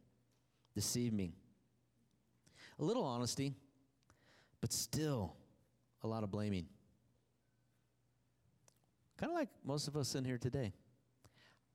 [0.74, 1.34] deceive me.
[2.78, 3.54] A little honesty,
[4.60, 5.34] but still
[6.02, 6.66] a lot of blaming.
[9.18, 10.72] Kind of like most of us in here today.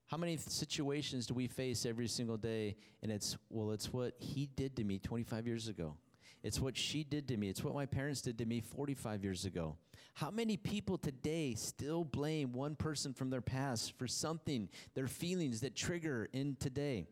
[0.08, 2.78] How many situations do we face every single day?
[3.04, 5.96] And it's, well, it's what he did to me 25 years ago.
[6.42, 7.50] It's what she did to me.
[7.50, 9.78] It's what my parents did to me 45 years ago.
[10.16, 15.62] How many people today still blame one person from their past for something, their feelings
[15.62, 17.08] that trigger in today?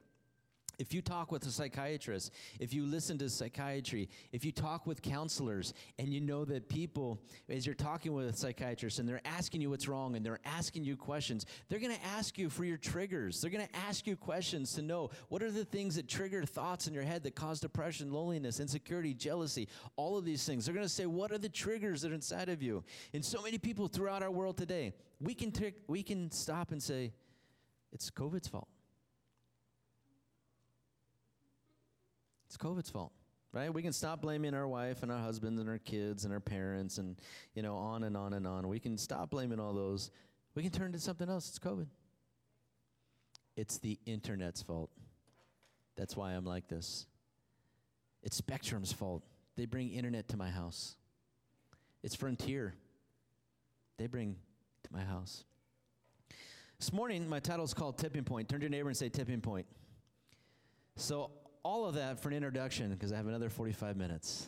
[0.80, 5.02] If you talk with a psychiatrist, if you listen to psychiatry, if you talk with
[5.02, 9.62] counselors, and you know that people, as you're talking with a psychiatrist and they're asking
[9.62, 13.42] you what's wrong and they're asking you questions, they're gonna ask you for your triggers.
[13.42, 16.94] They're gonna ask you questions to know what are the things that trigger thoughts in
[16.94, 20.66] your head that cause depression, loneliness, insecurity, jealousy, all of these things.
[20.66, 22.84] They're gonna say, what are the triggers that are inside of you?
[23.14, 26.82] And so many people throughout our world today, we can, t- we can stop and
[26.82, 27.14] say,
[27.92, 28.68] it's COVID's fault.
[32.58, 33.12] It's COVID's fault,
[33.52, 33.72] right?
[33.72, 36.98] We can stop blaming our wife and our husbands and our kids and our parents
[36.98, 37.16] and,
[37.54, 38.68] you know, on and on and on.
[38.68, 40.10] We can stop blaming all those.
[40.56, 41.50] We can turn to something else.
[41.50, 41.86] It's COVID.
[43.56, 44.90] It's the internet's fault.
[45.96, 47.06] That's why I'm like this.
[48.24, 49.24] It's Spectrum's fault.
[49.56, 50.96] They bring internet to my house.
[52.02, 52.74] It's Frontier.
[53.98, 54.36] They bring
[54.84, 55.44] to my house.
[56.80, 58.50] This morning, my title is called Tipping Point.
[58.50, 59.68] Turn to your neighbor and say Tipping Point.
[60.96, 61.30] So,
[61.68, 64.48] all of that for an introduction because I have another 45 minutes.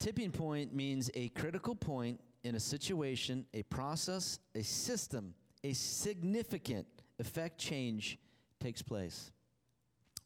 [0.00, 6.86] Tipping point means a critical point in a situation, a process, a system, a significant
[7.18, 8.18] effect change
[8.58, 9.32] takes place.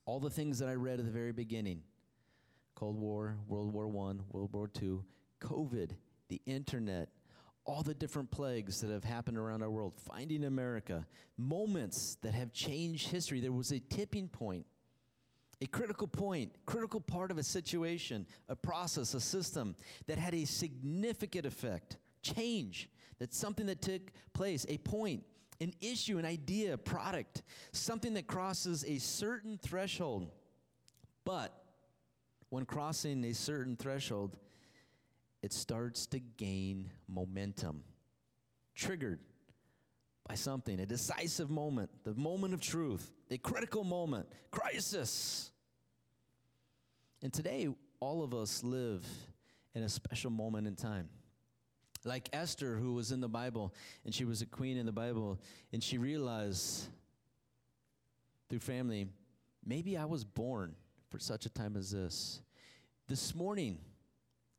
[0.04, 1.82] All the things that I read at the very beginning
[2.76, 5.00] Cold War, World War I, World War II,
[5.40, 5.90] COVID,
[6.28, 7.08] the internet,
[7.70, 11.06] all the different plagues that have happened around our world, finding America,
[11.38, 13.38] moments that have changed history.
[13.38, 14.66] There was a tipping point,
[15.60, 19.76] a critical point, critical part of a situation, a process, a system
[20.08, 24.02] that had a significant effect, change, that's something that took
[24.32, 25.22] place, a point,
[25.60, 30.28] an issue, an idea, a product, something that crosses a certain threshold.
[31.24, 31.54] But
[32.48, 34.36] when crossing a certain threshold,
[35.42, 37.82] it starts to gain momentum.
[38.74, 39.20] Triggered
[40.28, 45.50] by something, a decisive moment, the moment of truth, a critical moment, crisis.
[47.22, 47.68] And today,
[48.00, 49.04] all of us live
[49.74, 51.08] in a special moment in time.
[52.04, 53.74] Like Esther, who was in the Bible,
[54.04, 55.40] and she was a queen in the Bible,
[55.72, 56.88] and she realized
[58.48, 59.06] through family,
[59.64, 60.74] maybe I was born
[61.10, 62.40] for such a time as this.
[63.06, 63.78] This morning,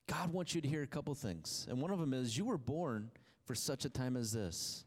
[0.08, 1.68] God wants you to hear a couple things.
[1.70, 3.12] And one of them is you were born
[3.46, 4.86] for such a time as this.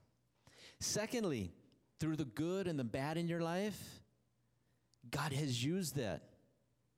[0.81, 1.53] Secondly,
[2.01, 4.03] through the good and the bad in your life,
[5.11, 6.23] God has used that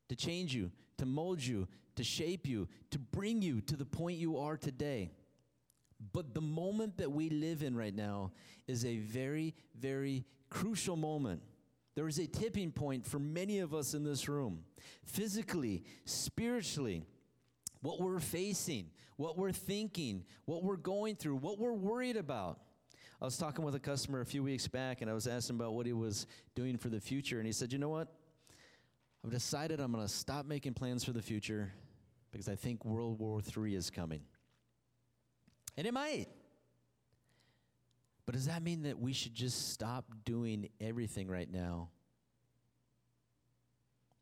[0.09, 4.19] to change you, to mold you, to shape you, to bring you to the point
[4.19, 5.11] you are today.
[6.13, 8.33] But the moment that we live in right now
[8.67, 11.43] is a very, very crucial moment.
[11.95, 14.65] There is a tipping point for many of us in this room,
[15.05, 17.07] physically, spiritually
[17.81, 22.61] what we're facing, what we're thinking, what we're going through, what we're worried about.
[23.21, 25.73] I was talking with a customer a few weeks back and I was asking about
[25.73, 27.39] what he was doing for the future.
[27.39, 28.09] And he said, You know what?
[29.25, 31.73] I've decided I'm going to stop making plans for the future
[32.31, 34.21] because I think World War III is coming.
[35.77, 36.27] And it might.
[38.27, 41.89] But does that mean that we should just stop doing everything right now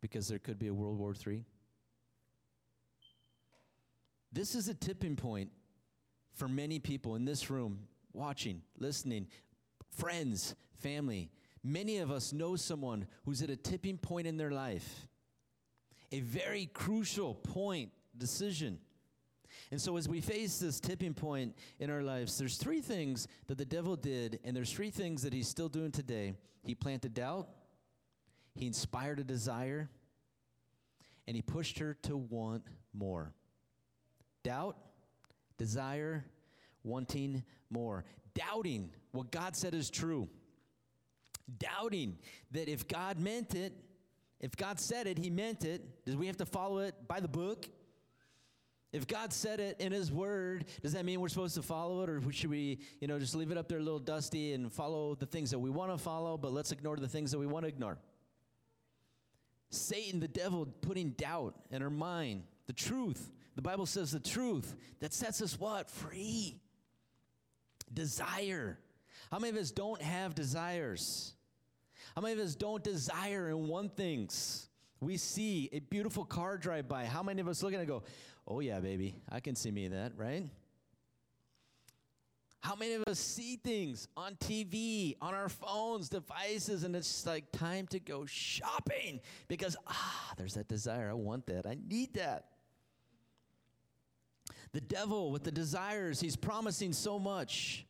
[0.01, 1.45] because there could be a World War III?
[4.35, 5.51] This is a tipping point
[6.35, 7.79] for many people in this room,
[8.12, 9.29] watching, listening,
[9.97, 11.31] friends, family.
[11.62, 15.07] Many of us know someone who's at a tipping point in their life,
[16.11, 18.81] a very crucial point, decision.
[19.70, 23.57] And so, as we face this tipping point in our lives, there's three things that
[23.57, 26.35] the devil did, and there's three things that he's still doing today.
[26.64, 27.49] He planted doubt,
[28.57, 29.88] he inspired a desire,
[31.29, 33.33] and he pushed her to want more
[34.44, 34.76] doubt,
[35.59, 36.24] desire,
[36.85, 38.04] wanting more,
[38.35, 40.28] doubting what God said is true,
[41.59, 42.18] doubting
[42.52, 43.72] that if God meant it,
[44.40, 46.04] if God said it, He meant it.
[46.04, 47.66] Does we have to follow it by the book?
[48.92, 52.11] If God said it in His Word, does that mean we're supposed to follow it,
[52.11, 55.14] or should we, you know, just leave it up there a little dusty and follow
[55.14, 57.64] the things that we want to follow, but let's ignore the things that we want
[57.64, 57.98] to ignore?
[59.70, 64.75] Satan, the devil, putting doubt in our mind, the truth, the Bible says the truth
[65.01, 65.90] that sets us what?
[65.90, 66.61] Free.
[67.93, 68.79] Desire.
[69.31, 71.35] How many of us don't have desires?
[72.14, 74.69] How many of us don't desire and want things?
[75.01, 77.05] We see a beautiful car drive by.
[77.05, 78.03] How many of us look at it and go,
[78.47, 80.45] oh, yeah, baby, I can see me that, right?
[82.61, 87.26] How many of us see things on TV, on our phones, devices, and it's just
[87.26, 91.11] like time to go shopping because, ah, there's that desire.
[91.11, 91.66] I want that.
[91.66, 92.47] I need that.
[94.72, 97.86] The devil, with the desires, he's promising so much,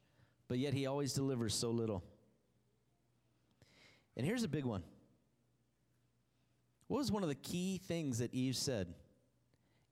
[0.48, 2.04] but yet he always delivers so little.
[4.16, 4.82] And here's a big one.
[6.88, 8.92] What was one of the key things that Eve said?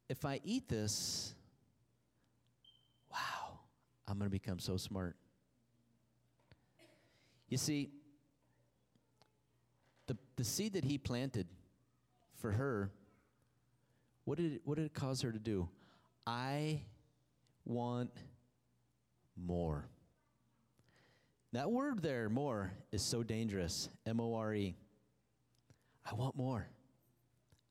[0.08, 1.34] If I eat this,
[3.10, 3.60] wow,
[4.06, 5.16] I'm going to become so smart.
[7.48, 7.90] You see,
[10.06, 11.46] the, the seed that he planted
[12.36, 12.90] for her,
[14.24, 15.68] what did, it, what did it cause her to do?
[16.26, 16.82] I
[17.64, 18.10] want
[19.36, 19.88] more.
[21.52, 23.88] That word there, more, is so dangerous.
[24.06, 24.74] M O R E.
[26.10, 26.66] I want more.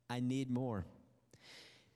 [0.10, 0.86] I need more.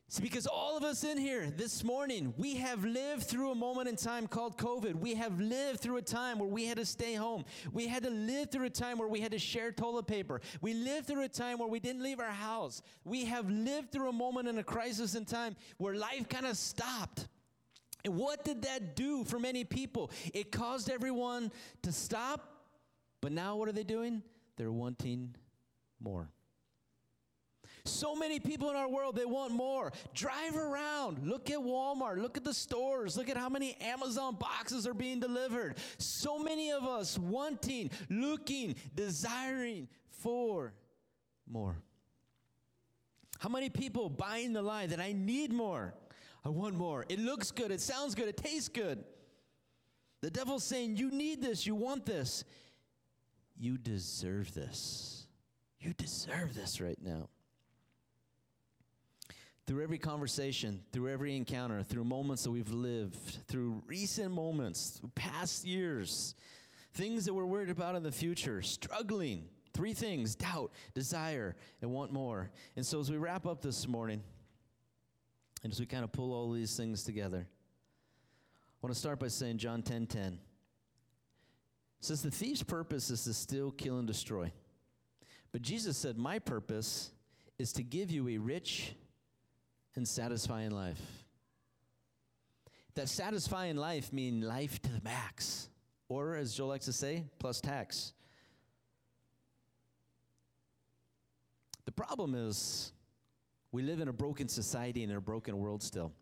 [0.08, 3.90] See, because all of us in here this morning, we have lived through a moment
[3.90, 4.94] in time called COVID.
[4.96, 7.44] We have lived through a time where we had to stay home.
[7.74, 10.42] We had to live through a time where we had to share toilet paper.
[10.62, 12.84] We lived through a time where we didn't leave our house.
[13.04, 16.56] We have lived through a moment in a crisis in time where life kind of
[16.56, 17.28] stopped.
[18.04, 20.12] And what did that do for many people?
[20.36, 21.52] It caused everyone
[21.82, 22.68] to stop,
[23.22, 24.22] but now what are they doing?
[24.56, 25.36] They're wanting
[26.00, 26.30] more.
[27.86, 29.94] So many people in our world, they want more.
[30.14, 34.88] Drive around, look at Walmart, look at the stores, look at how many Amazon boxes
[34.88, 35.78] are being delivered.
[36.00, 40.74] So many of us wanting, looking, desiring for
[41.48, 41.78] more.
[43.40, 45.94] How many people buying the lie that I need more?
[46.44, 47.06] I want more.
[47.08, 49.04] It looks good, it sounds good, it tastes good.
[50.22, 52.46] The devil's saying, You need this, you want this.
[53.58, 55.28] You deserve this.
[55.80, 57.30] You deserve this right now.
[59.68, 65.66] Through every conversation, through every encounter, through moments that we've lived, through recent moments, past
[65.66, 66.36] years,
[66.94, 72.14] things that we're worried about in the future, struggling, three things doubt, desire, and want
[72.14, 72.52] more.
[72.76, 74.22] And so as we wrap up this morning,
[75.64, 79.30] and as we kind of pull all these things together, I want to start by
[79.30, 80.40] saying John 10 10
[82.02, 84.52] says, The thief's purpose is to steal, kill, and destroy.
[85.52, 87.12] But Jesus said, My purpose
[87.58, 88.94] is to give you a rich
[89.96, 91.02] and satisfying life.
[92.96, 95.70] That satisfying life mean life to the max,
[96.08, 98.14] or as Joel likes to say, plus tax.
[101.86, 102.92] The problem is
[103.72, 106.14] we live in a broken society and in a broken world still.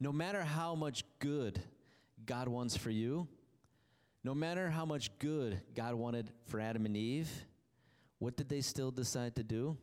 [0.00, 1.60] No matter how much good
[2.24, 3.28] God wants for you,
[4.24, 7.30] no matter how much good God wanted for Adam and Eve,
[8.18, 9.76] what did they still decide to do?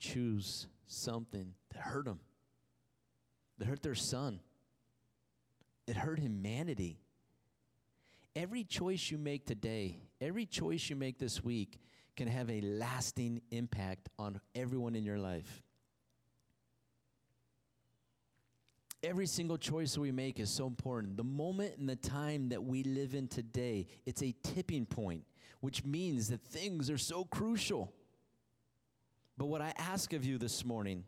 [0.00, 2.18] Choose something that hurt them,
[3.58, 4.40] that hurt their son,
[5.86, 6.98] it hurt humanity.
[8.34, 11.78] Every choice you make today, every choice you make this week
[12.16, 15.62] can have a lasting impact on everyone in your life.
[19.02, 21.16] Every single choice that we make is so important.
[21.16, 25.24] The moment and the time that we live in today, it's a tipping point,
[25.60, 27.92] which means that things are so crucial.
[29.40, 31.02] But what I ask of you this morning,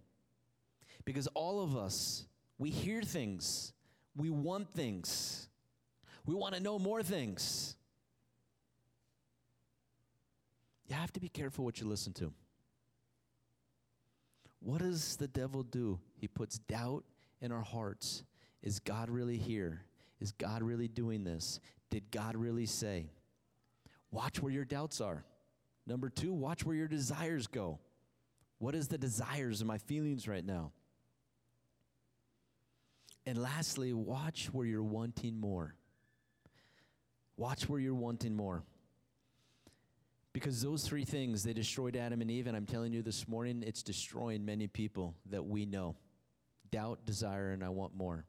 [1.05, 2.24] because all of us,
[2.57, 3.74] we hear things,
[4.16, 5.51] we want things,
[6.24, 7.76] we want to know more things.
[10.89, 12.33] You have to be careful what you listen to.
[14.61, 16.01] What does the devil do?
[16.18, 17.05] He puts doubt
[17.43, 18.24] in our hearts.
[18.62, 19.83] Is God really here?
[20.22, 21.61] Is God really doing this?
[21.91, 23.11] Did God really say?
[24.11, 25.22] Watch where your doubts are.
[25.87, 27.78] Number two, watch where your desires go.
[28.62, 30.70] What is the desires and my feelings right now?
[33.26, 35.74] And lastly, watch where you're wanting more.
[37.36, 38.62] Watch where you're wanting more.
[40.32, 43.64] Because those three things, they destroyed Adam and Eve, and I'm telling you this morning,
[43.66, 45.96] it's destroying many people that we know.
[46.70, 48.26] Doubt, desire, and I want more.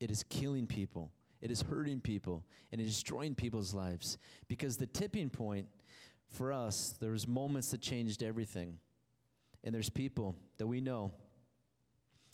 [0.00, 4.18] It is killing people, it is hurting people, and it is destroying people's lives.
[4.48, 5.68] Because the tipping point
[6.26, 8.80] for us, there was moments that changed everything
[9.64, 11.12] and there's people that we know.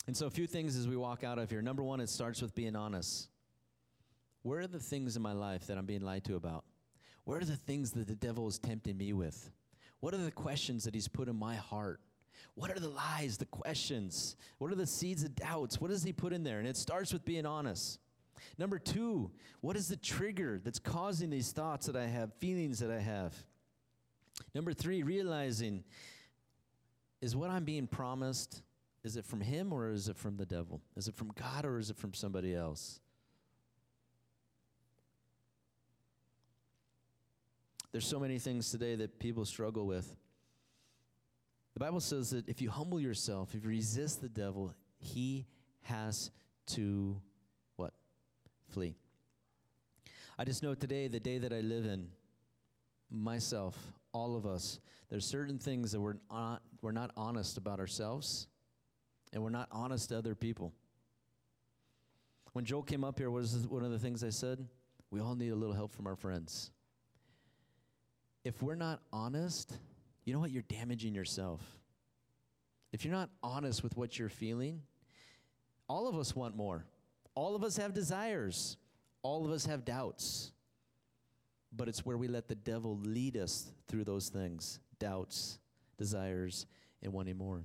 [0.07, 1.61] And so, a few things as we walk out of here.
[1.61, 3.29] Number one, it starts with being honest.
[4.43, 6.63] Where are the things in my life that I'm being lied to about?
[7.23, 9.49] Where are the things that the devil is tempting me with?
[9.99, 11.99] What are the questions that he's put in my heart?
[12.53, 14.35] What are the lies, the questions?
[14.59, 15.81] What are the seeds of doubts?
[15.81, 16.59] What does he put in there?
[16.59, 17.99] And it starts with being honest.
[18.57, 22.91] Number two, what is the trigger that's causing these thoughts that I have, feelings that
[22.91, 23.33] I have?
[24.53, 25.83] Number three, realizing
[27.25, 28.61] is what I'm being promised,
[29.03, 30.79] Is it from him or is it from the devil?
[30.95, 32.99] Is it from God or is it from somebody else?
[37.91, 40.15] There's so many things today that people struggle with.
[41.73, 45.45] The Bible says that if you humble yourself, if you resist the devil, he
[45.81, 46.29] has
[46.67, 47.19] to
[47.75, 47.93] what?
[48.69, 48.95] Flee.
[50.37, 52.07] I just know today, the day that I live in,
[53.09, 53.77] myself,
[54.15, 58.47] all of us, there's certain things that we're not, we're not honest about ourselves
[59.33, 60.71] and we're not honest to other people.
[62.53, 64.65] When Joel came up here, what was one of the things I said?
[65.11, 66.71] We all need a little help from our friends.
[68.45, 69.77] If we're not honest,
[70.23, 70.51] you know what?
[70.51, 71.59] You're damaging yourself.
[72.93, 74.81] If you're not honest with what you're feeling,
[75.89, 76.85] all of us want more.
[77.35, 78.77] All of us have desires.
[79.23, 80.53] All of us have doubts.
[81.75, 85.59] But it's where we let the devil lead us through those things doubts,
[85.97, 86.65] desires,
[87.01, 87.63] and wanting more.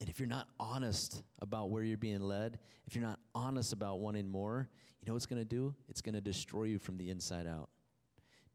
[0.00, 4.00] And if you're not honest about where you're being led, if you're not honest about
[4.00, 4.68] wanting more,
[5.00, 5.74] you know what it's going to do?
[5.88, 7.68] It's going to destroy you from the inside out.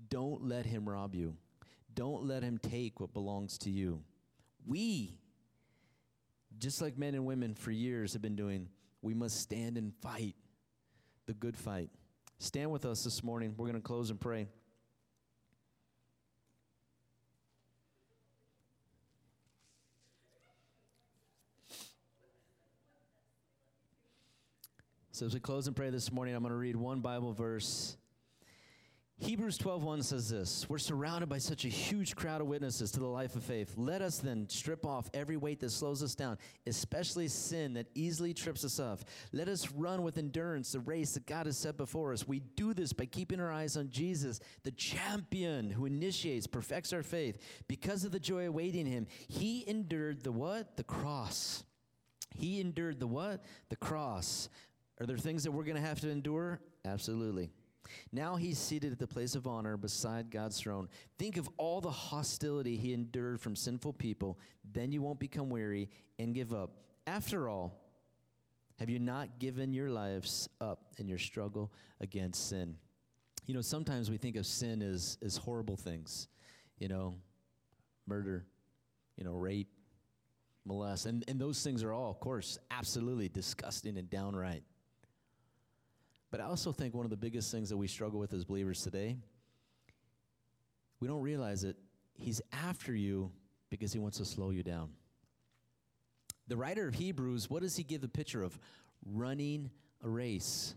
[0.09, 1.35] Don't let him rob you.
[1.93, 4.01] Don't let him take what belongs to you.
[4.65, 5.17] We,
[6.59, 8.67] just like men and women for years have been doing,
[9.01, 10.35] we must stand and fight
[11.25, 11.89] the good fight.
[12.39, 13.53] Stand with us this morning.
[13.57, 14.47] We're going to close and pray.
[25.21, 27.95] So as we close and pray this morning, I'm going to read one Bible verse.
[29.19, 33.05] Hebrews 12:1 says this, we're surrounded by such a huge crowd of witnesses to the
[33.05, 33.75] life of faith.
[33.77, 38.33] Let us then strip off every weight that slows us down, especially sin that easily
[38.33, 39.01] trips us up.
[39.31, 42.27] Let us run with endurance the race that God has set before us.
[42.27, 47.03] We do this by keeping our eyes on Jesus, the champion who initiates, perfects our
[47.03, 47.37] faith.
[47.67, 50.77] Because of the joy awaiting him, he endured the what?
[50.77, 51.63] The cross.
[52.33, 53.43] He endured the what?
[53.69, 54.49] The cross
[55.01, 56.59] are there things that we're going to have to endure?
[56.85, 57.49] Absolutely.
[58.11, 60.87] Now he's seated at the place of honor beside God's throne.
[61.17, 64.37] Think of all the hostility he endured from sinful people.
[64.71, 65.89] Then you won't become weary
[66.19, 66.69] and give up.
[67.07, 67.81] After all,
[68.77, 72.75] have you not given your lives up in your struggle against sin?
[73.47, 76.27] You know, sometimes we think of sin as, as horrible things,
[76.77, 77.15] you know,
[78.05, 78.45] murder,
[79.17, 79.71] you know, rape,
[80.63, 81.07] molest.
[81.07, 84.61] And, and those things are all, of course, absolutely disgusting and downright.
[86.31, 88.81] But I also think one of the biggest things that we struggle with as believers
[88.81, 89.17] today,
[91.01, 91.75] we don't realize it.
[92.13, 93.31] He's after you
[93.69, 94.89] because he wants to slow you down.
[96.47, 98.57] The writer of Hebrews, what does he give the picture of?
[99.05, 99.69] Running
[100.03, 100.75] a race.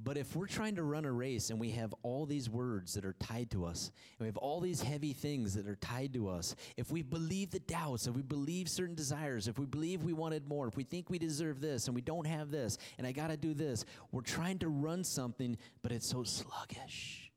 [0.00, 3.04] But if we're trying to run a race and we have all these words that
[3.04, 6.28] are tied to us, and we have all these heavy things that are tied to
[6.28, 10.12] us, if we believe the doubts, if we believe certain desires, if we believe we
[10.12, 13.12] wanted more, if we think we deserve this and we don't have this, and I
[13.12, 17.32] got to do this, we're trying to run something, but it's so sluggish.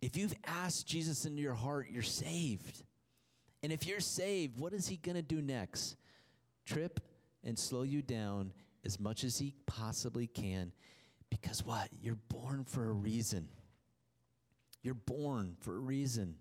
[0.00, 2.82] If you've asked Jesus into your heart, you're saved.
[3.62, 5.96] And if you're saved, what is he going to do next?
[6.64, 6.98] Trip
[7.44, 8.52] and slow you down
[8.84, 10.72] as much as he possibly can.
[11.30, 11.88] Because what?
[12.00, 13.48] You're born for a reason.
[14.82, 16.36] You're born for a reason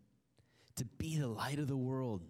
[0.77, 2.21] to be the light of the world,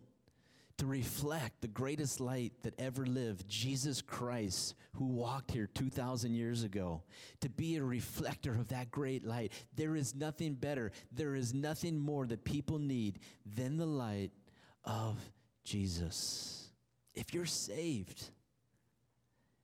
[0.78, 6.64] to reflect the greatest light that ever lived, Jesus Christ, who walked here 2,000 years
[6.64, 7.04] ago,
[7.42, 9.54] to be a reflector of that great light.
[9.76, 14.32] There is nothing better, there is nothing more that people need than the light
[14.84, 15.18] of
[15.64, 16.70] Jesus.
[17.14, 18.32] If you're saved,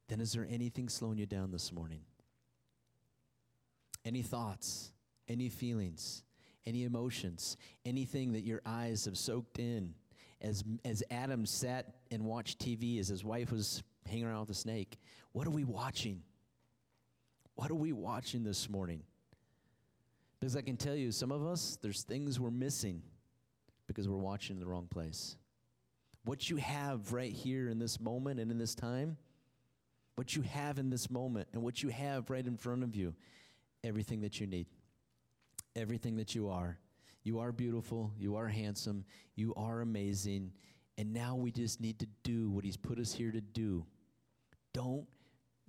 [0.08, 2.02] then is there anything slowing you down this morning?
[4.04, 4.92] Any thoughts,
[5.28, 6.24] any feelings,
[6.66, 9.94] any emotions, anything that your eyes have soaked in?
[10.42, 14.54] As, as Adam sat and watched TV as his wife was hanging around with a
[14.54, 15.00] snake,
[15.32, 16.22] what are we watching?
[17.56, 19.02] What are we watching this morning?
[20.40, 23.02] Because I can tell you, some of us, there's things we're missing
[23.88, 25.38] because we're watching in the wrong place.
[26.26, 29.18] What you have right here in this moment and in this time
[30.16, 33.14] what you have in this moment and what you have right in front of you,
[33.84, 34.68] everything that you need,
[35.76, 36.78] everything that you are.
[37.24, 39.04] You are beautiful, you are handsome,
[39.36, 40.52] you are amazing,
[40.98, 43.86] and now we just need to do what He's put us here to do.
[44.74, 45.08] Don't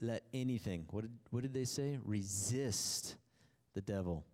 [0.01, 1.99] let anything, what did, what did they say?
[2.05, 3.17] Resist
[3.75, 4.25] the devil.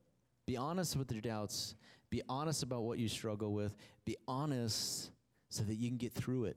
[0.47, 1.77] Be honest with your doubts.
[2.11, 3.75] Be honest about what you struggle with.
[4.05, 5.11] Be honest
[5.49, 6.57] so that you can get through it.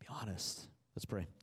[0.00, 0.66] Be honest.
[0.96, 1.26] Let's pray.